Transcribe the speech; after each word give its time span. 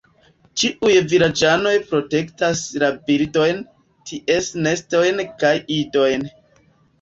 Ĉiuj 0.59 0.93
vilaĝanoj 1.09 1.73
protektas 1.91 2.63
la 2.85 2.89
birdojn, 3.11 3.61
ties 4.13 4.49
nestojn 4.69 5.23
kaj 5.45 5.53
idojn. 5.77 6.27